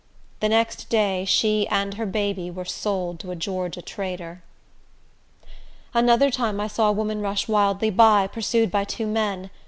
The 0.39 0.49
next 0.49 0.89
day 0.89 1.25
she 1.25 1.67
and 1.67 1.93
her 1.93 2.07
baby 2.07 2.49
were 2.49 2.65
sold 2.65 3.19
to 3.19 3.29
a 3.29 3.35
Georgia 3.35 3.83
trader. 3.83 4.41
Another 5.93 6.31
time 6.31 6.59
I 6.59 6.65
saw 6.65 6.89
a 6.89 6.91
woman 6.91 7.21
rush 7.21 7.47
wildly 7.47 7.91
by, 7.91 8.25
pursued 8.25 8.71
by 8.71 8.83
two 8.83 9.05
men. 9.05 9.51